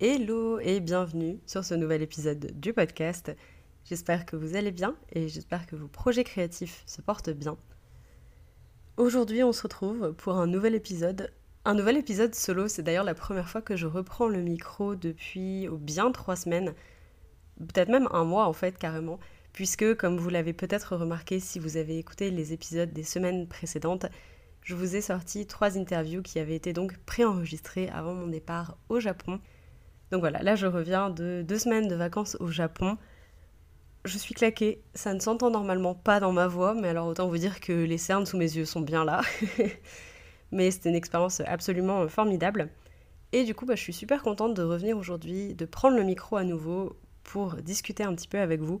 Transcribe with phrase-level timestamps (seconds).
[0.00, 3.34] Hello et bienvenue sur ce nouvel épisode du podcast.
[3.84, 7.56] J'espère que vous allez bien et j'espère que vos projets créatifs se portent bien.
[8.96, 11.32] Aujourd'hui, on se retrouve pour un nouvel épisode.
[11.64, 15.66] Un nouvel épisode solo, c'est d'ailleurs la première fois que je reprends le micro depuis
[15.68, 16.74] bien trois semaines,
[17.58, 19.18] peut-être même un mois en fait carrément,
[19.52, 24.06] puisque comme vous l'avez peut-être remarqué si vous avez écouté les épisodes des semaines précédentes,
[24.62, 29.00] je vous ai sorti trois interviews qui avaient été donc préenregistrées avant mon départ au
[29.00, 29.40] Japon.
[30.10, 32.96] Donc voilà, là je reviens de deux semaines de vacances au Japon.
[34.04, 37.38] Je suis claquée, ça ne s'entend normalement pas dans ma voix, mais alors autant vous
[37.38, 39.20] dire que les cernes sous mes yeux sont bien là.
[40.52, 42.70] mais c'était une expérience absolument formidable.
[43.32, 46.36] Et du coup, bah, je suis super contente de revenir aujourd'hui, de prendre le micro
[46.36, 48.78] à nouveau pour discuter un petit peu avec vous.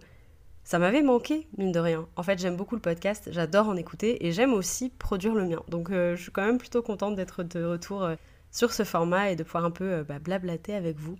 [0.64, 2.06] Ça m'avait manqué, mine de rien.
[2.16, 5.62] En fait, j'aime beaucoup le podcast, j'adore en écouter et j'aime aussi produire le mien.
[5.68, 8.16] Donc, euh, je suis quand même plutôt contente d'être de retour euh,
[8.50, 11.16] sur ce format et de pouvoir un peu euh, bah, blablater avec vous.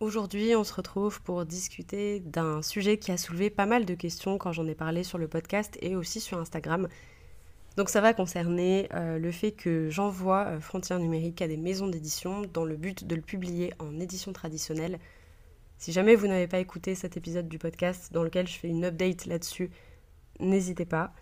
[0.00, 4.38] Aujourd'hui, on se retrouve pour discuter d'un sujet qui a soulevé pas mal de questions
[4.38, 6.88] quand j'en ai parlé sur le podcast et aussi sur Instagram.
[7.76, 11.86] Donc ça va concerner euh, le fait que j'envoie euh, Frontières numériques à des maisons
[11.86, 14.98] d'édition dans le but de le publier en édition traditionnelle.
[15.76, 18.86] Si jamais vous n'avez pas écouté cet épisode du podcast dans lequel je fais une
[18.86, 19.70] update là-dessus,
[20.40, 21.12] n'hésitez pas.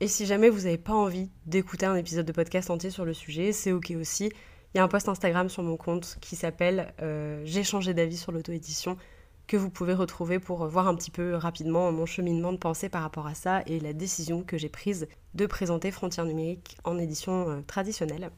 [0.00, 3.14] Et si jamais vous n'avez pas envie d'écouter un épisode de podcast entier sur le
[3.14, 4.30] sujet, c'est ok aussi.
[4.74, 8.18] Il y a un post Instagram sur mon compte qui s'appelle euh, J'ai changé d'avis
[8.18, 8.98] sur l'auto-édition
[9.46, 13.00] que vous pouvez retrouver pour voir un petit peu rapidement mon cheminement de pensée par
[13.02, 17.48] rapport à ça et la décision que j'ai prise de présenter Frontières numériques en édition
[17.48, 18.30] euh, traditionnelle.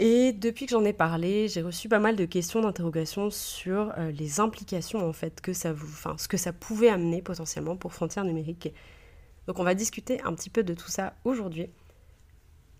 [0.00, 4.10] Et depuis que j'en ai parlé, j'ai reçu pas mal de questions d'interrogation sur euh,
[4.10, 7.94] les implications en fait que ça vous, enfin ce que ça pouvait amener potentiellement pour
[7.94, 8.74] Frontières numériques
[9.46, 11.68] donc on va discuter un petit peu de tout ça aujourd'hui.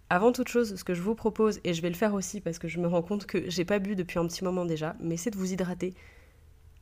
[0.08, 2.58] Avant toute chose, ce que je vous propose, et je vais le faire aussi parce
[2.58, 5.16] que je me rends compte que j'ai pas bu depuis un petit moment déjà, mais
[5.16, 5.94] c'est de vous hydrater.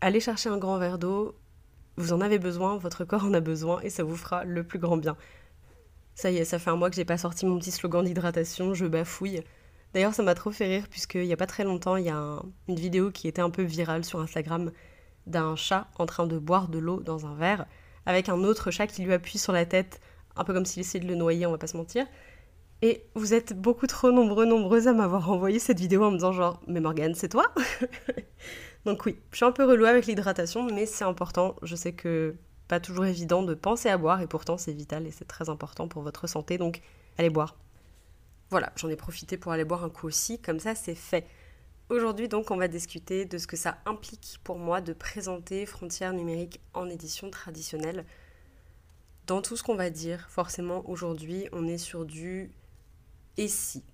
[0.01, 1.35] Allez chercher un grand verre d'eau,
[1.97, 4.79] vous en avez besoin, votre corps en a besoin, et ça vous fera le plus
[4.79, 5.17] grand bien.
[6.15, 8.75] Ça y est, ça fait un mois que j'ai pas sorti mon petit slogan d'hydratation,
[8.75, 9.43] je bafouille.
[9.95, 12.43] D'ailleurs, ça m'a trop fait rire puisqu'il y a pas très longtemps, il y a
[12.69, 14.71] une vidéo qui était un peu virale sur Instagram
[15.27, 17.67] d'un chat en train de boire de l'eau dans un verre
[18.07, 20.01] avec un autre chat qui lui appuie sur la tête,
[20.37, 22.07] un peu comme s'il essayait de le noyer, on va pas se mentir.
[22.83, 26.33] Et vous êtes beaucoup trop nombreux, nombreuses à m'avoir envoyé cette vidéo en me disant
[26.33, 27.47] genre, mais Morgane, c'est toi
[28.85, 31.57] Donc oui, je suis un peu relou avec l'hydratation, mais c'est important.
[31.63, 32.37] Je sais que
[32.69, 35.89] pas toujours évident de penser à boire, et pourtant c'est vital et c'est très important
[35.89, 36.83] pour votre santé, donc
[37.19, 37.57] allez boire.
[38.51, 41.27] Voilà, j'en ai profité pour aller boire un coup aussi, comme ça c'est fait.
[41.91, 46.15] Aujourd'hui donc on va discuter de ce que ça implique pour moi de présenter Frontières
[46.15, 48.07] numériques en édition traditionnelle.
[49.27, 52.51] Dans tout ce qu'on va dire, forcément aujourd'hui on est sur du
[53.37, 53.85] et si.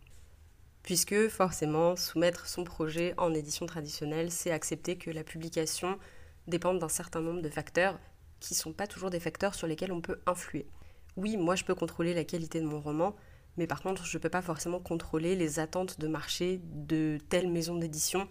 [0.84, 5.98] Puisque forcément soumettre son projet en édition traditionnelle, c'est accepter que la publication
[6.46, 7.98] dépende d'un certain nombre de facteurs
[8.38, 10.68] qui ne sont pas toujours des facteurs sur lesquels on peut influer.
[11.16, 13.16] Oui, moi je peux contrôler la qualité de mon roman,
[13.56, 17.50] mais par contre, je ne peux pas forcément contrôler les attentes de marché de telle
[17.50, 18.28] maison d'édition.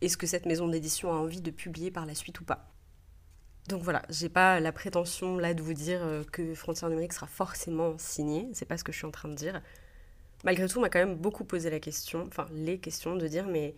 [0.00, 2.70] Est-ce que cette maison d'édition a envie de publier par la suite ou pas?
[3.68, 7.26] Donc voilà, j'ai pas la prétention là de vous dire euh, que Frontières numériques sera
[7.26, 9.62] forcément signé, c'est pas ce que je suis en train de dire.
[10.44, 13.46] Malgré tout, on m'a quand même beaucoup posé la question, enfin les questions de dire
[13.46, 13.74] mais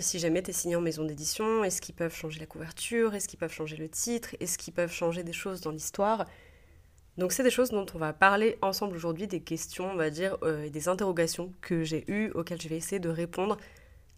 [0.00, 3.14] si jamais tu es signé en maison d'édition, est-ce qu'ils peuvent changer la couverture?
[3.14, 4.34] Est-ce qu'ils peuvent changer le titre?
[4.40, 6.26] Est-ce qu'ils peuvent changer des choses dans l'histoire?
[7.18, 10.38] Donc c'est des choses dont on va parler ensemble aujourd'hui, des questions, on va dire,
[10.42, 13.58] euh, des interrogations que j'ai eues, auxquelles je vais essayer de répondre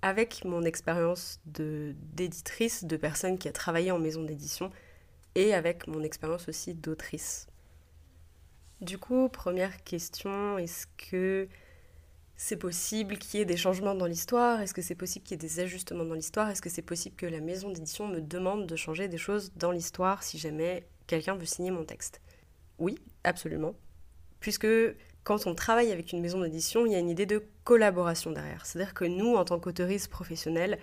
[0.02, 4.70] avec mon expérience d'éditrice, de, personne qui a travaillé en maison d'édition,
[5.34, 7.48] et avec mon expérience aussi d'autrice.
[8.80, 11.48] Du coup, première question, est-ce que
[12.36, 14.60] c'est possible qu'il y ait des changements dans l'histoire?
[14.60, 16.50] Est-ce que c'est possible qu'il y ait des ajustements dans l'histoire?
[16.50, 19.70] Est-ce que c'est possible que la maison d'édition me demande de changer des choses dans
[19.70, 22.20] l'histoire si jamais quelqu'un veut signer mon texte?
[22.78, 23.74] Oui, absolument.
[24.40, 24.66] Puisque
[25.22, 28.66] quand on travaille avec une maison d'édition, il y a une idée de collaboration derrière.
[28.66, 30.78] C'est-à-dire que nous, en tant qu'autoristes professionnels,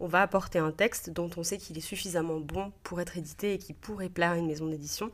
[0.00, 3.54] on va apporter un texte dont on sait qu'il est suffisamment bon pour être édité
[3.54, 5.10] et qui pourrait plaire à une maison d'édition.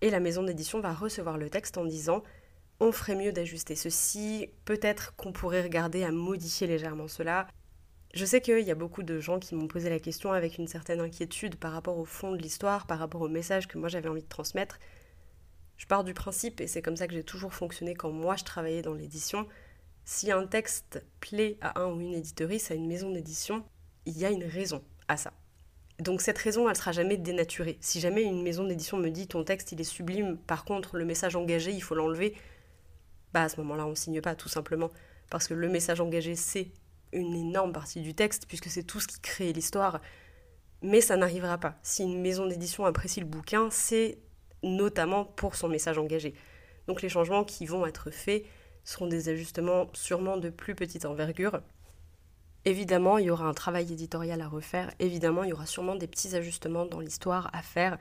[0.00, 2.22] Et la maison d'édition va recevoir le texte en disant
[2.80, 7.46] on ferait mieux d'ajuster ceci, peut-être qu'on pourrait regarder à modifier légèrement cela.
[8.14, 10.66] Je sais qu'il y a beaucoup de gens qui m'ont posé la question avec une
[10.66, 14.08] certaine inquiétude par rapport au fond de l'histoire, par rapport au message que moi j'avais
[14.08, 14.78] envie de transmettre.
[15.80, 18.44] Je pars du principe, et c'est comme ça que j'ai toujours fonctionné quand moi je
[18.44, 19.48] travaillais dans l'édition,
[20.04, 23.64] si un texte plaît à un ou une éditorice, à une maison d'édition,
[24.04, 25.32] il y a une raison à ça.
[25.98, 27.78] Donc cette raison, elle sera jamais dénaturée.
[27.80, 31.06] Si jamais une maison d'édition me dit ton texte il est sublime, par contre le
[31.06, 32.36] message engagé il faut l'enlever,
[33.32, 34.90] bah à ce moment-là on signe pas tout simplement
[35.30, 36.72] parce que le message engagé c'est
[37.14, 40.02] une énorme partie du texte puisque c'est tout ce qui crée l'histoire.
[40.82, 41.78] Mais ça n'arrivera pas.
[41.82, 44.18] Si une maison d'édition apprécie le bouquin, c'est
[44.62, 46.34] notamment pour son message engagé.
[46.86, 48.44] Donc les changements qui vont être faits
[48.84, 51.60] seront des ajustements sûrement de plus petite envergure,
[52.66, 56.06] Évidemment, il y aura un travail éditorial à refaire, évidemment, il y aura sûrement des
[56.06, 57.96] petits ajustements dans l'histoire à faire,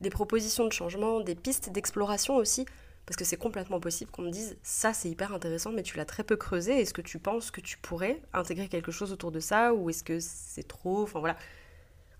[0.00, 2.66] des propositions de changement, des pistes d'exploration aussi,
[3.04, 6.04] parce que c'est complètement possible qu'on me dise ça c'est hyper intéressant mais tu l'as
[6.04, 9.40] très peu creusé, est-ce que tu penses que tu pourrais intégrer quelque chose autour de
[9.40, 11.02] ça ou est-ce que c'est trop?
[11.02, 11.36] Enfin voilà.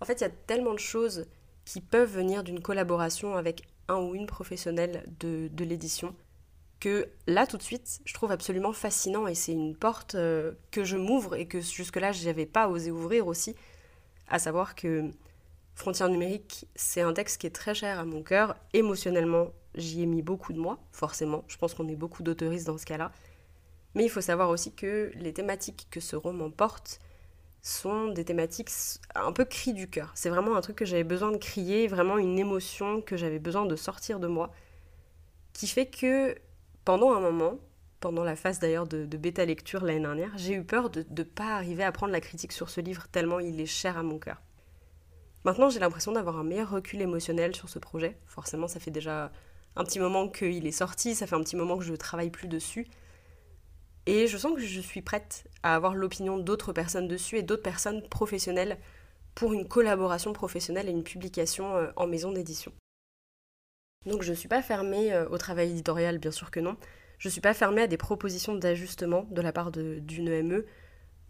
[0.01, 1.27] En fait, il y a tellement de choses
[1.65, 6.15] qui peuvent venir d'une collaboration avec un ou une professionnelle de, de l'édition
[6.81, 10.85] que là tout de suite je trouve absolument fascinant et c'est une porte euh, que
[10.85, 13.55] je m'ouvre et que jusque-là je n'avais pas osé ouvrir aussi,
[14.29, 15.11] à savoir que
[15.75, 20.07] Frontières numériques c'est un texte qui est très cher à mon cœur, émotionnellement j'y ai
[20.07, 23.13] mis beaucoup de moi, forcément, je pense qu'on est beaucoup d'autoristes dans ce cas-là,
[23.95, 27.01] mais il faut savoir aussi que les thématiques que ce roman porte
[27.67, 28.71] sont des thématiques
[29.15, 32.19] un peu cri du cœur, c'est vraiment un truc que j'avais besoin de crier, vraiment
[32.19, 34.53] une émotion que j'avais besoin de sortir de moi,
[35.53, 36.37] qui fait que
[36.85, 37.59] pendant un moment,
[38.01, 41.57] pendant la phase d'ailleurs de, bêta lecture l'année dernière, j'ai eu peur de ne pas
[41.57, 44.41] arriver à prendre la critique sur ce livre tellement il est cher à mon cœur.
[45.45, 48.19] Maintenant, j'ai l'impression d'avoir un meilleur recul émotionnel sur ce projet.
[48.27, 49.33] Forcément, ça fait déjà
[49.77, 52.49] un petit moment qu'il est sorti, ça fait un petit moment que je travaille plus
[52.49, 52.87] dessus.
[54.07, 57.63] Et je sens que je suis prête à avoir l'opinion d'autres personnes dessus et d'autres
[57.63, 58.79] personnes professionnelles
[59.35, 62.73] pour une collaboration professionnelle et une publication euh, en maison d'édition.
[64.07, 66.77] Donc je ne suis pas fermée euh, au travail éditorial, bien sûr que non.
[67.19, 70.65] Je ne suis pas fermée à des propositions d'ajustement de la part d'une EME.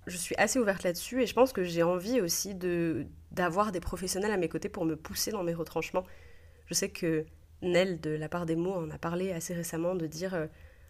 [0.07, 2.55] Je suis assez ouverte là-dessus et je pense que j'ai envie aussi
[3.31, 6.05] d'avoir des professionnels à mes côtés pour me pousser dans mes retranchements.
[6.67, 7.25] Je sais que
[7.63, 10.47] Nell, de la part des mots, en a parlé assez récemment de dire euh,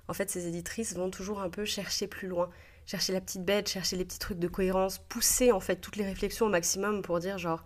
[0.08, 2.50] en fait, ces éditrices vont toujours un peu chercher plus loin,
[2.86, 6.04] chercher la petite bête, chercher les petits trucs de cohérence, pousser en fait toutes les
[6.04, 7.64] réflexions au maximum pour dire genre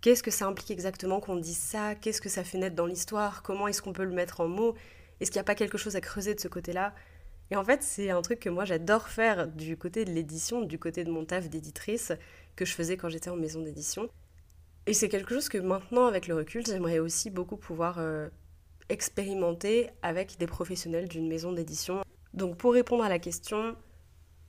[0.00, 1.94] Qu'est-ce que ça implique exactement qu'on dise ça?
[1.94, 3.42] Qu'est-ce que ça fait naître dans l'histoire?
[3.42, 4.76] Comment est-ce qu'on peut le mettre en mots?
[5.18, 6.94] Est-ce qu'il n'y a pas quelque chose à creuser de ce côté-là?
[7.50, 10.78] Et en fait, c'est un truc que moi j'adore faire du côté de l'édition, du
[10.78, 12.12] côté de mon taf d'éditrice,
[12.54, 14.08] que je faisais quand j'étais en maison d'édition.
[14.86, 18.28] Et c'est quelque chose que maintenant, avec le recul, j'aimerais aussi beaucoup pouvoir euh,
[18.88, 22.02] expérimenter avec des professionnels d'une maison d'édition.
[22.34, 23.76] Donc pour répondre à la question,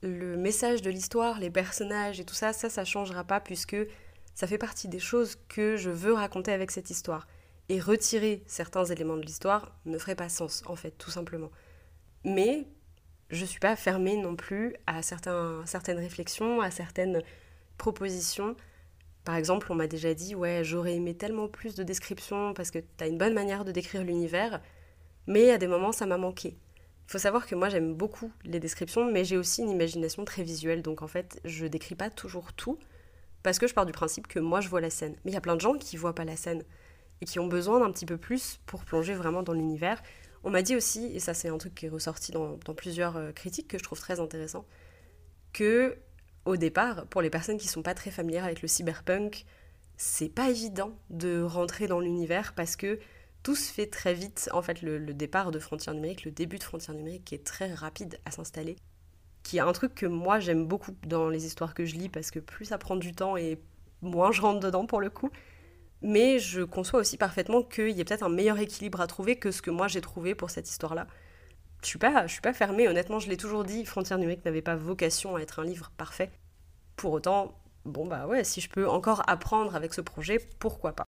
[0.03, 3.77] le message de l'histoire, les personnages et tout ça, ça, ça changera pas puisque
[4.35, 7.27] ça fait partie des choses que je veux raconter avec cette histoire.
[7.69, 11.51] Et retirer certains éléments de l'histoire ne ferait pas sens, en fait, tout simplement.
[12.23, 12.67] Mais
[13.29, 17.23] je suis pas fermée non plus à certains, certaines réflexions, à certaines
[17.77, 18.55] propositions.
[19.27, 22.79] Par exemple, on m'a déjà dit, ouais, j'aurais aimé tellement plus de descriptions parce que
[22.79, 24.61] tu as une bonne manière de décrire l'univers,
[25.27, 26.55] mais à des moments, ça m'a manqué.
[27.07, 30.43] Il faut savoir que moi, j'aime beaucoup les descriptions, mais j'ai aussi une imagination très
[30.43, 32.79] visuelle, donc en fait, je décris pas toujours tout
[33.43, 35.17] parce que je pars du principe que moi je vois la scène.
[35.25, 36.63] Mais il y a plein de gens qui voient pas la scène
[37.19, 40.01] et qui ont besoin d'un petit peu plus pour plonger vraiment dans l'univers.
[40.45, 43.33] On m'a dit aussi, et ça c'est un truc qui est ressorti dans, plusieurs euh,
[43.33, 44.65] critiques que je trouve très intéressant,
[45.51, 45.97] que
[46.47, 49.45] au départ, pour les personnes qui sont pas très familières avec le cyberpunk,
[49.97, 52.99] c'est pas évident de rentrer dans l'univers parce que
[53.43, 54.49] tout se fait très vite.
[54.53, 58.19] En fait, le, départ de Frontières numériques, le début de Frontières numériques est très rapide
[58.25, 58.75] à s'installer
[59.47, 62.31] qui est un truc que moi j'aime beaucoup dans les histoires que je lis parce
[62.31, 63.57] que plus ça prend du temps et
[64.01, 65.29] moins je rentre dedans pour le coup.
[66.01, 69.51] Mais je conçois aussi parfaitement qu'il y a peut-être un meilleur équilibre à trouver que
[69.51, 71.07] ce que moi j'ai trouvé pour cette histoire-là.
[71.81, 74.75] Je suis pas, suis pas fermée, honnêtement, je l'ai toujours dit, Frontières numériques n'avait pas
[74.75, 76.31] vocation à être un livre parfait.
[76.95, 81.05] Pour autant, bon bah ouais, si je peux encore apprendre avec ce projet, pourquoi pas?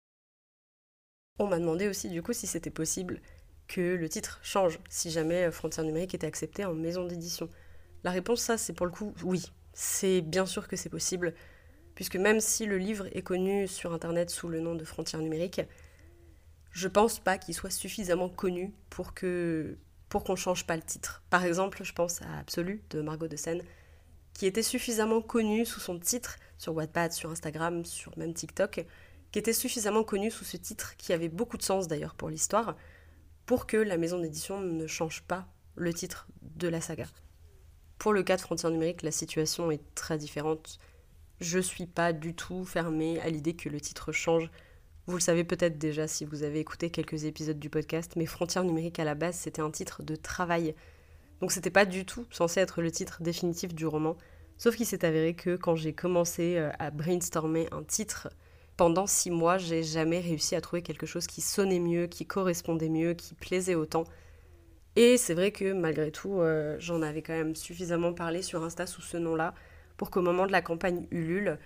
[1.38, 3.20] On m'a demandé aussi du coup si c'était possible
[3.66, 7.48] que le titre change si jamais Frontières numériques était accepté en maison d'édition.
[8.04, 9.44] La réponse, ça, c'est pour le coup oui.
[9.72, 11.34] C'est bien sûr que c'est possible,
[11.94, 15.62] puisque même si le livre est connu sur Internet sous le nom de Frontières numériques,
[16.70, 19.78] je pense pas qu'il soit suffisamment connu pour que
[20.12, 21.22] pour qu'on change pas le titre.
[21.30, 23.62] Par exemple, je pense à Absolu de Margot de Seine,
[24.34, 28.84] qui était suffisamment connu sous son titre sur Wattpad, sur Instagram, sur même TikTok,
[29.30, 32.76] qui était suffisamment connu sous ce titre, qui avait beaucoup de sens d'ailleurs pour l'histoire,
[33.46, 37.06] pour que la maison d'édition ne change pas le titre de la saga.
[37.96, 40.78] Pour le cas de Frontières numériques, la situation est très différente,
[41.40, 44.50] je suis pas du tout fermée à l'idée que le titre change.
[45.06, 48.62] Vous le savez peut-être déjà si vous avez écouté quelques épisodes du podcast, mais Frontières
[48.62, 50.76] numériques à la base, c'était un titre de travail.
[51.40, 54.16] Donc c'était pas du tout censé être le titre définitif du roman.
[54.58, 58.28] Sauf qu'il s'est avéré que quand j'ai commencé euh, à brainstormer un titre,
[58.76, 62.88] pendant six mois, j'ai jamais réussi à trouver quelque chose qui sonnait mieux, qui correspondait
[62.88, 64.04] mieux, qui plaisait autant.
[64.94, 68.86] Et c'est vrai que malgré tout, euh, j'en avais quand même suffisamment parlé sur Insta
[68.86, 69.54] sous ce nom-là
[69.96, 71.58] pour qu'au moment de la campagne Ulule,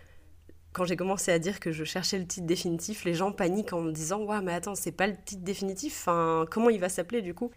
[0.76, 3.80] quand j'ai commencé à dire que je cherchais le titre définitif, les gens paniquent en
[3.80, 7.22] me disant Waouh, mais attends, c'est pas le titre définitif, enfin, comment il va s'appeler
[7.22, 7.50] du coup?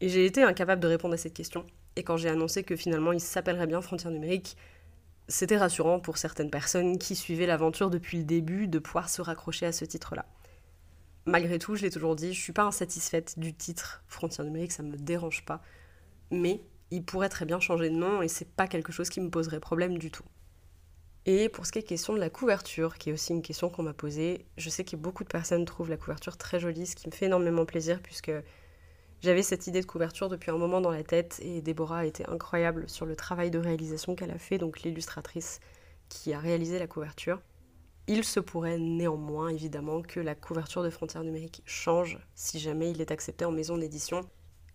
[0.00, 1.66] Et j'ai été incapable de répondre à cette question.
[1.96, 4.56] Et quand j'ai annoncé que finalement il s'appellerait bien Frontières numériques,
[5.28, 9.66] c'était rassurant pour certaines personnes qui suivaient l'aventure depuis le début de pouvoir se raccrocher
[9.66, 10.24] à ce titre-là.
[11.26, 14.82] Malgré tout, je l'ai toujours dit, je suis pas insatisfaite du titre Frontières numériques, ça
[14.82, 15.60] me dérange pas.
[16.30, 19.28] Mais il pourrait très bien changer de nom et c'est pas quelque chose qui me
[19.28, 20.24] poserait problème du tout.
[21.26, 23.82] Et pour ce qui est question de la couverture, qui est aussi une question qu'on
[23.82, 27.08] m'a posée, je sais que beaucoup de personnes trouvent la couverture très jolie, ce qui
[27.08, 28.32] me fait énormément plaisir puisque
[29.22, 32.28] j'avais cette idée de couverture depuis un moment dans la tête et Déborah a été
[32.28, 35.60] incroyable sur le travail de réalisation qu'elle a fait, donc l'illustratrice
[36.10, 37.40] qui a réalisé la couverture.
[38.06, 43.00] Il se pourrait néanmoins évidemment que la couverture de Frontières numériques change si jamais il
[43.00, 44.20] est accepté en maison d'édition.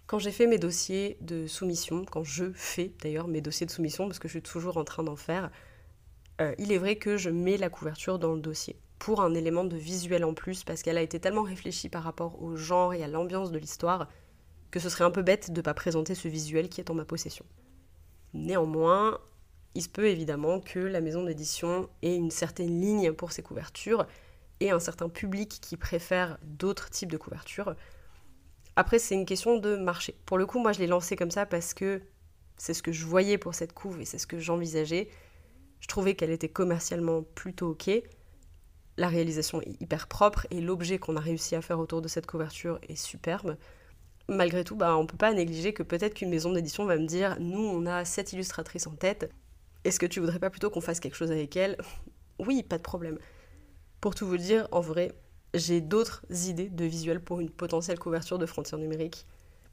[0.07, 4.07] Quand j'ai fait mes dossiers de soumission, quand je fais d'ailleurs mes dossiers de soumission,
[4.07, 5.51] parce que je suis toujours en train d'en faire,
[6.39, 9.63] euh, il est vrai que je mets la couverture dans le dossier pour un élément
[9.63, 13.01] de visuel en plus, parce qu'elle a été tellement réfléchie par rapport au genre et
[13.01, 14.09] à l'ambiance de l'histoire
[14.71, 16.93] que ce serait un peu bête de ne pas présenter ce visuel qui est en
[16.93, 17.45] ma possession.
[18.33, 19.17] Néanmoins,
[19.73, 24.05] il se peut évidemment que la maison d'édition ait une certaine ligne pour ses couvertures
[24.59, 27.75] et un certain public qui préfère d'autres types de couvertures.
[28.75, 30.15] Après, c'est une question de marché.
[30.25, 32.01] Pour le coup, moi, je l'ai lancé comme ça parce que
[32.57, 35.09] c'est ce que je voyais pour cette couve et c'est ce que j'envisageais.
[35.79, 37.89] Je trouvais qu'elle était commercialement plutôt ok.
[38.97, 42.27] La réalisation est hyper propre et l'objet qu'on a réussi à faire autour de cette
[42.27, 43.55] couverture est superbe
[44.29, 47.37] malgré tout, bah, on peut pas négliger que peut-être qu'une maison d'édition va me dire
[47.39, 49.31] Nous, on a cette illustratrice en tête,
[49.83, 51.77] est-ce que tu voudrais pas plutôt qu'on fasse quelque chose avec elle
[52.39, 53.17] Oui, pas de problème.
[53.99, 55.11] Pour tout vous dire, en vrai,
[55.53, 59.25] j'ai d'autres idées de visuels pour une potentielle couverture de frontières numériques.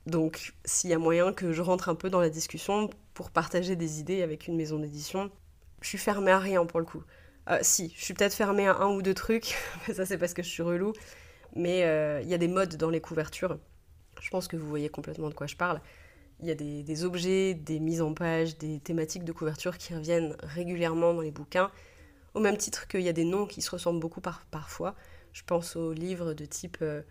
[0.07, 3.77] Donc, s'il y a moyen que je rentre un peu dans la discussion pour partager
[3.77, 5.31] des idées avec une maison d'édition,
[5.81, 7.03] je suis fermée à rien pour le coup.
[7.49, 9.55] Euh, si, je suis peut-être fermée à un ou deux trucs,
[9.87, 10.93] mais ça c'est parce que je suis relou.
[11.55, 13.59] Mais euh, il y a des modes dans les couvertures
[14.21, 15.81] je pense que vous voyez complètement de quoi je parle.
[16.41, 20.37] Il y a des, objets, des mises en page, des thématiques de couverture qui reviennent
[20.41, 21.71] régulièrement dans les bouquins,
[22.35, 24.95] au même titre qu'il y a des noms qui se ressemblent beaucoup parfois.
[25.33, 27.03] Je pense aux livres de type euh,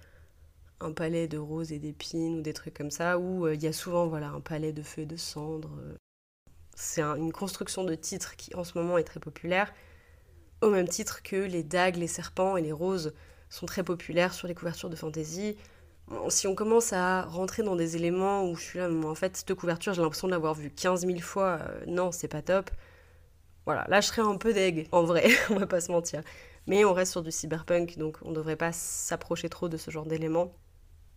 [0.79, 3.73] Un palais de roses et d'épines ou des trucs comme ça, où il y a
[3.73, 5.79] souvent voilà, un palais de feu et de cendres.
[6.75, 9.73] C'est une construction de titres qui en ce moment est très populaire,
[10.61, 13.13] au même titre que les dagues, les serpents et les roses
[13.49, 15.57] sont très populaires sur les couvertures de fantasy
[16.29, 19.53] si on commence à rentrer dans des éléments où je suis là, en fait, cette
[19.55, 22.69] couverture, j'ai l'impression de l'avoir vue 15 000 fois, euh, non, c'est pas top.
[23.65, 26.21] Voilà, là, je serais un peu deg, en vrai, on va pas se mentir.
[26.67, 30.05] Mais on reste sur du cyberpunk, donc on devrait pas s'approcher trop de ce genre
[30.05, 30.53] d'éléments.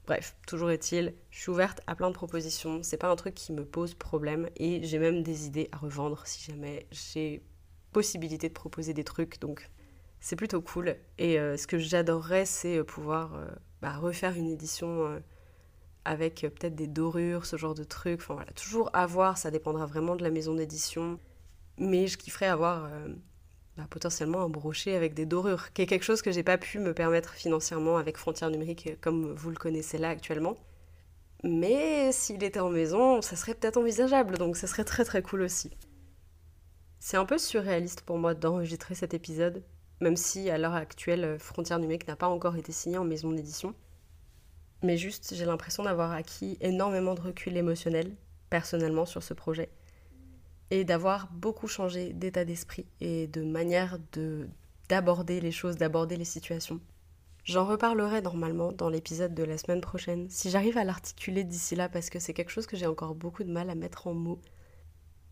[0.08, 3.52] Bref, toujours est-il, je suis ouverte à plein de propositions, c'est pas un truc qui
[3.52, 7.44] me pose problème, et j'ai même des idées à revendre si jamais j'ai
[7.92, 9.70] possibilité de proposer des trucs, donc
[10.18, 10.96] c'est plutôt cool.
[11.18, 13.38] Et euh, ce que j'adorerais, c'est euh, pouvoir
[13.80, 15.20] bah, refaire une édition euh,
[16.04, 18.20] avec euh, peut-être des dorures, ce genre de trucs.
[18.20, 21.18] Enfin voilà, toujours avoir, ça dépendra vraiment de la maison d'édition.
[21.78, 23.08] Mais je kifferais avoir euh,
[23.78, 26.80] bah, potentiellement un brochet avec des dorures, qui est quelque chose que j'ai pas pu
[26.80, 30.56] me permettre financièrement avec Frontières Numériques, comme vous le connaissez là actuellement.
[31.44, 35.42] Mais s'il était en maison, ça serait peut-être envisageable, donc ça serait très très cool
[35.42, 35.70] aussi.
[36.98, 39.62] C'est un peu surréaliste pour moi d'enregistrer cet épisode,
[40.00, 43.76] même si à l'heure actuelle, Frontières numériques n'a pas encore été signé en maison d'édition.
[44.82, 48.16] Mais juste, j'ai l'impression d'avoir acquis énormément de recul émotionnel,
[48.50, 49.70] personnellement, sur ce projet,
[50.70, 54.48] et d'avoir beaucoup changé d'état d'esprit et de manière de
[54.88, 56.80] d'aborder les choses, d'aborder les situations.
[57.44, 61.88] J'en reparlerai normalement dans l'épisode de la semaine prochaine, si j'arrive à l'articuler d'ici là,
[61.88, 64.40] parce que c'est quelque chose que j'ai encore beaucoup de mal à mettre en mots.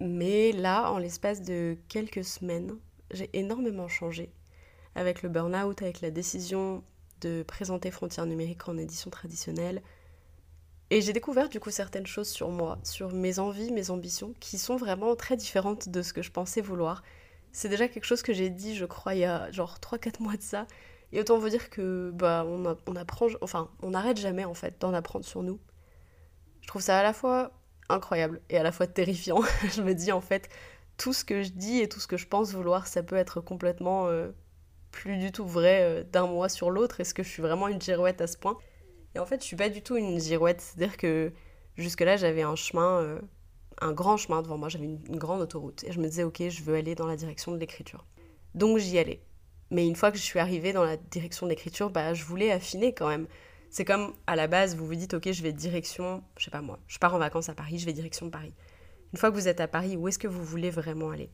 [0.00, 2.76] Mais là, en l'espace de quelques semaines,
[3.10, 4.30] j'ai énormément changé
[4.94, 6.82] avec le burn-out, avec la décision
[7.20, 9.82] de présenter Frontières numériques en édition traditionnelle.
[10.90, 14.56] Et j'ai découvert du coup certaines choses sur moi, sur mes envies, mes ambitions, qui
[14.56, 17.02] sont vraiment très différentes de ce que je pensais vouloir.
[17.50, 20.36] C'est déjà quelque chose que j'ai dit, je crois, il y a genre 3-4 mois
[20.36, 20.66] de ça.
[21.12, 24.92] Et autant vous dire que bah on, apprend, enfin on n'arrête jamais en fait d'en
[24.92, 25.58] apprendre sur nous.
[26.60, 27.52] Je trouve ça à la fois
[27.88, 29.40] incroyable et à la fois terrifiant.
[29.74, 30.48] je me dis en fait,
[30.96, 33.40] tout ce que je dis et tout ce que je pense vouloir, ça peut être
[33.40, 34.30] complètement euh,
[34.90, 37.00] plus du tout vrai euh, d'un mois sur l'autre.
[37.00, 38.58] Est-ce que je suis vraiment une girouette à ce point?
[39.16, 40.60] Et en fait, je suis pas du tout une girouette.
[40.60, 41.32] C'est-à-dire que
[41.76, 43.18] jusque-là, j'avais un chemin, euh,
[43.80, 45.84] un grand chemin devant moi, j'avais une, une, grande autoroute.
[45.84, 48.04] Et je me disais, ok, je veux aller dans la direction de l'écriture.
[48.54, 49.22] Donc j'y allais.
[49.70, 52.52] Mais une fois que je suis arrivée dans la direction de l'écriture, bah, je voulais
[52.52, 53.26] affiner quand même.
[53.70, 56.60] C'est comme à la base, vous vous dites, ok, je vais direction, je sais pas
[56.60, 58.52] moi, je pars en vacances à Paris, je vais direction Paris.
[59.14, 61.30] Une fois que vous êtes à Paris, où est-ce que vous voulez vraiment aller?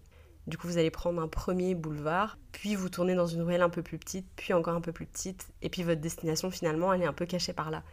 [0.46, 3.68] Du coup, vous allez prendre un premier boulevard, puis vous tournez dans une ruelle un
[3.68, 7.02] peu plus petite, puis encore un peu plus petite, et puis votre destination finalement, elle
[7.02, 7.84] est un peu cachée par là.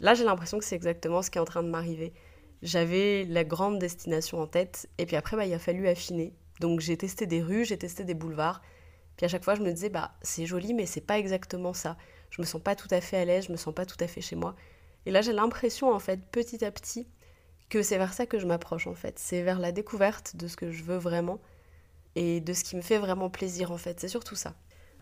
[0.00, 2.12] Là, j'ai l'impression que c'est exactement ce qui est en train de m'arriver.
[2.62, 6.34] J'avais la grande destination en tête, et puis après, bah, il a fallu affiner.
[6.60, 8.62] Donc j'ai testé des rues, j'ai testé des boulevards,
[9.16, 11.96] puis à chaque fois, je me disais, bah, c'est joli, mais c'est pas exactement ça.
[12.30, 14.06] Je me sens pas tout à fait à l'aise, je me sens pas tout à
[14.06, 14.54] fait chez moi.
[15.06, 17.08] Et là, j'ai l'impression, en fait, petit à petit,
[17.68, 19.18] que c'est vers ça que je m'approche, en fait.
[19.18, 21.40] C'est vers la découverte de ce que je veux vraiment
[22.16, 24.00] et de ce qui me fait vraiment plaisir, en fait.
[24.00, 24.54] C'est surtout ça.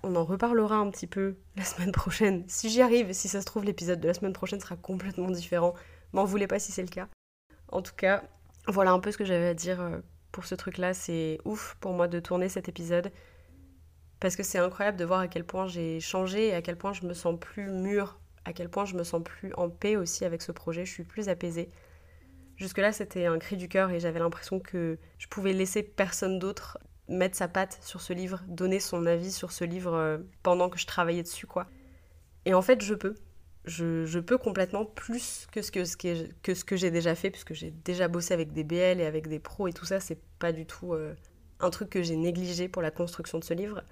[0.02, 2.44] On en reparlera un petit peu la semaine prochaine.
[2.48, 5.74] Si j'y arrive, si ça se trouve, l'épisode de la semaine prochaine sera complètement différent.
[6.12, 7.08] M'en voulez pas si c'est le cas.
[7.68, 8.22] En tout cas,
[8.68, 10.00] voilà un peu ce que j'avais à dire euh,
[10.32, 10.92] pour ce truc-là.
[10.92, 13.10] C'est ouf pour moi de tourner cet épisode
[14.20, 16.92] parce que c'est incroyable de voir à quel point j'ai changé et à quel point
[16.92, 20.24] je me sens plus mûre, à quel point je me sens plus en paix aussi
[20.24, 21.70] avec ce projet, je suis plus apaisée.
[22.56, 26.78] Jusque-là, c'était un cri du cœur et j'avais l'impression que je pouvais laisser personne d'autre
[27.08, 30.78] mettre sa patte sur ce livre, donner son avis sur ce livre euh, pendant que
[30.78, 31.66] je travaillais dessus, quoi.
[32.44, 33.14] Et en fait, je peux.
[33.66, 37.54] Je, peux complètement plus que ce que, ce que, ce que j'ai déjà fait, puisque
[37.54, 40.52] j'ai déjà bossé avec des BL et avec des pros et tout ça, c'est pas
[40.52, 41.14] du tout euh,
[41.60, 43.82] un truc que j'ai négligé pour la construction de ce livre.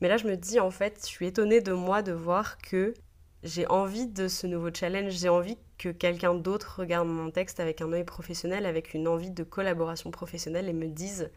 [0.00, 2.94] Mais là, je me dis, en fait, je suis étonnée de moi de voir que
[3.42, 7.82] j'ai envie de ce nouveau challenge, j'ai envie que quelqu'un d'autre regarde mon texte avec
[7.82, 11.30] un œil professionnel, avec une envie de collaboration professionnelle et me dise,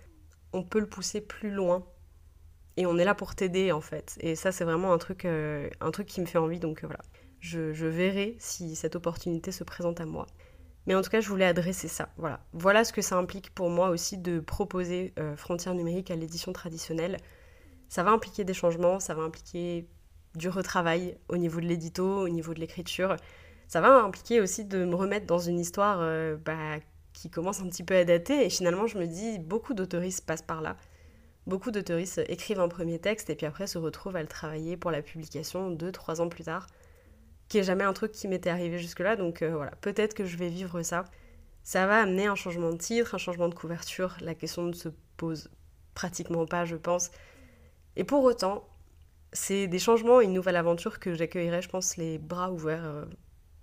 [0.54, 1.86] on peut le pousser plus loin.
[2.78, 4.18] Et on est là pour t'aider, en fait.
[4.22, 7.00] Et ça, c'est vraiment un truc, euh, un truc qui me fait envie, donc voilà.
[7.40, 10.28] Je, je, verrai si cette opportunité se présente à moi.
[10.86, 12.10] Mais en tout cas, je voulais adresser ça.
[12.18, 16.16] Voilà, voilà ce que ça implique pour moi aussi de proposer euh, Frontières numériques à
[16.16, 17.18] l'édition traditionnelle
[17.90, 19.88] ça va impliquer des changements, ça va impliquer
[20.36, 23.16] du retravail au niveau de l'édito, au niveau de l'écriture.
[23.68, 26.78] Ça va impliquer aussi de me remettre dans une histoire euh, bah,
[27.18, 28.46] qui commence un petit peu à dater.
[28.46, 30.78] Et finalement, je me dis, beaucoup d'autoristes passent par là.
[31.48, 34.92] Beaucoup d'autoristes écrivent un premier texte et puis après se retrouvent à le travailler pour
[34.92, 36.68] la publication deux, trois ans plus tard.
[37.48, 39.16] Qui est jamais un truc qui m'était arrivé jusque-là.
[39.16, 41.06] Donc euh, voilà, peut-être que je vais vivre ça.
[41.64, 44.18] Ça va amener un changement de titre, un changement de couverture.
[44.22, 45.50] La question ne se pose
[45.96, 47.10] pratiquement pas, je pense.
[47.96, 48.68] Et pour autant,
[49.34, 53.06] c'est des changements une nouvelle aventure que j'accueillerai, je pense, les bras ouverts euh,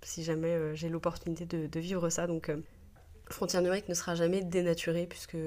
[0.01, 2.27] si jamais euh, j'ai l'opportunité de, vivre ça.
[2.27, 2.51] Donc,
[3.29, 5.37] euh, Frontière numérique ne sera jamais dénaturé puisque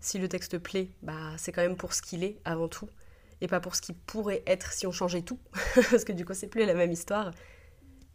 [0.00, 2.88] si le texte plaît, bah, c'est quand même pour ce qu'il est avant tout
[3.40, 5.38] et pas pour ce qu'il pourrait être si on changeait tout
[5.90, 7.32] parce que du coup, c'est plus la même histoire.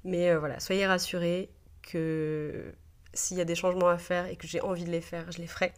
[0.04, 1.50] Mais voilà, soyez rassurés
[1.82, 2.74] que
[3.14, 5.40] s'il y a des changements à faire et que j'ai envie de les faire, je
[5.40, 5.74] les ferai.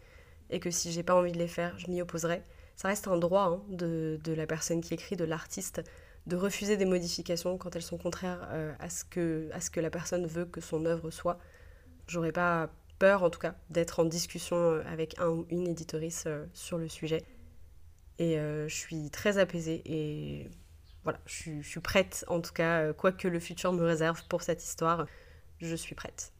[0.50, 2.42] Et que si j'ai pas envie de les faire, je m'y opposerai
[2.76, 5.82] ça reste un droit hein, de, la personne qui écrit, de l'artiste,
[6.26, 9.80] de refuser des modifications quand elles sont contraires euh, à, ce que, à ce que
[9.80, 11.38] la personne veut que son œuvre soit.
[12.06, 12.70] J'aurais pas
[13.10, 16.88] en tout cas, d'être en discussion euh, avec un ou une éditorice euh, sur le
[16.88, 17.24] sujet.
[18.18, 20.48] Et je suis très apaisée et
[21.02, 24.62] voilà, je suis, prête, en tout cas, quoi que le futur me réserve pour cette
[24.62, 25.06] histoire,
[25.58, 26.32] je suis prête.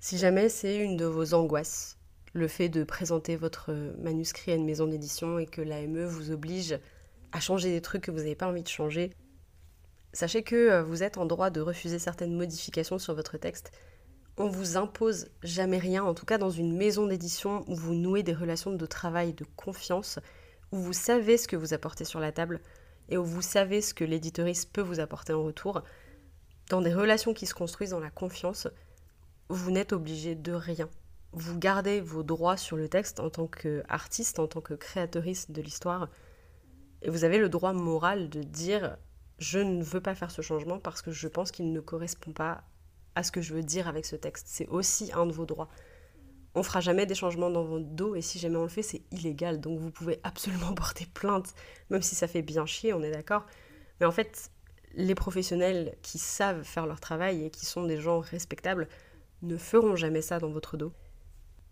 [0.00, 1.98] Si jamais c'est une de vos angoisses,
[2.32, 6.78] le fait de présenter votre manuscrit à une maison d'édition et que l'AME vous oblige
[7.32, 9.10] à changer des trucs que vous n'avez pas envie de changer,
[10.12, 13.72] sachez que euh, vous êtes en droit de refuser certaines modifications sur votre texte.
[14.38, 18.22] On vous impose jamais rien, en tout cas dans une maison d'édition où vous nouez
[18.22, 20.18] des relations de travail de confiance,
[20.72, 22.60] où vous savez ce que vous apportez sur la table
[23.08, 25.82] et où vous savez ce que l'éditoriste peut vous apporter en retour.
[26.68, 28.68] Dans des relations qui se construisent dans la confiance,
[29.48, 30.88] vous n'êtes obligé de rien
[31.36, 35.60] vous gardez vos droits sur le texte en tant qu'artiste, en tant que créatrice de
[35.60, 36.08] l'histoire,
[37.02, 38.96] et vous avez le droit moral de dire
[39.38, 42.64] je ne veux pas faire ce changement parce que je pense qu'il ne correspond pas
[43.16, 44.46] à ce que je veux dire avec ce texte.
[44.48, 45.68] C'est aussi un de vos droits.
[46.54, 49.02] On fera jamais des changements dans votre dos et si jamais on le fait, c'est
[49.10, 49.60] illégal.
[49.60, 51.54] Donc vous pouvez absolument porter plainte,
[51.90, 53.44] même si ça fait bien chier, on est d'accord.
[53.98, 54.50] Mais en fait,
[54.94, 58.88] les professionnels qui savent faire leur travail et qui sont des gens respectables
[59.42, 60.92] ne feront jamais ça dans votre dos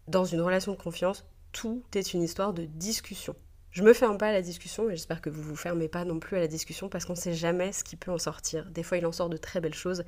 [0.08, 3.34] dans une relation de confiance, tout est une histoire de discussion.
[3.70, 6.20] Je me ferme pas à la discussion et j'espère que vous vous fermez pas non
[6.20, 8.70] plus à la discussion parce qu'on sait jamais ce qui peut en sortir.
[8.70, 10.04] Des fois, il en sort de très belles choses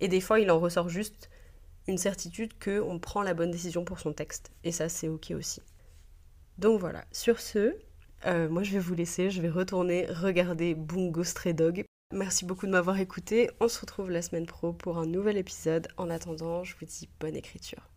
[0.00, 1.30] et des fois, il en ressort juste
[1.86, 4.52] une certitude qu'on prend la bonne décision pour son texte.
[4.64, 5.62] Et ça, c'est ok aussi.
[6.58, 7.76] Donc voilà, sur ce,
[8.26, 11.84] euh, moi je vais vous laisser, je vais retourner regarder Bungo Stray Dog.
[12.12, 15.88] Merci beaucoup de m'avoir écouté, on se retrouve la semaine pro pour un nouvel épisode.
[15.96, 17.88] En attendant, je vous dis bonne écriture.